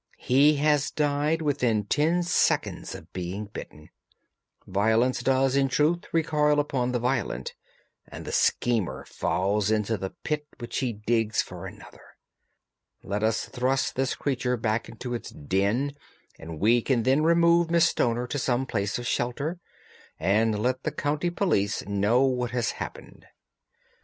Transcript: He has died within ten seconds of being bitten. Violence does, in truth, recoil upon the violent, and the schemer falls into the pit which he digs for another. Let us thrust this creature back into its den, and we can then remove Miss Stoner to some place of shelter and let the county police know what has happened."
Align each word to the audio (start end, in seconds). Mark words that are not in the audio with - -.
He 0.17 0.55
has 0.55 0.89
died 0.89 1.43
within 1.43 1.83
ten 1.83 2.23
seconds 2.23 2.95
of 2.95 3.13
being 3.13 3.45
bitten. 3.45 3.91
Violence 4.65 5.21
does, 5.21 5.55
in 5.55 5.67
truth, 5.67 6.05
recoil 6.11 6.59
upon 6.59 6.91
the 6.91 6.97
violent, 6.97 7.53
and 8.07 8.25
the 8.25 8.31
schemer 8.31 9.05
falls 9.05 9.69
into 9.69 9.97
the 9.97 10.09
pit 10.09 10.47
which 10.57 10.79
he 10.79 10.91
digs 10.93 11.43
for 11.43 11.67
another. 11.67 12.01
Let 13.03 13.21
us 13.21 13.45
thrust 13.45 13.93
this 13.93 14.15
creature 14.15 14.57
back 14.57 14.89
into 14.89 15.13
its 15.13 15.29
den, 15.29 15.93
and 16.39 16.59
we 16.59 16.81
can 16.81 17.03
then 17.03 17.21
remove 17.23 17.69
Miss 17.69 17.85
Stoner 17.87 18.25
to 18.25 18.39
some 18.39 18.65
place 18.65 18.97
of 18.97 19.05
shelter 19.05 19.59
and 20.19 20.57
let 20.57 20.81
the 20.81 20.89
county 20.91 21.29
police 21.29 21.85
know 21.87 22.23
what 22.23 22.49
has 22.49 22.71
happened." 22.71 23.27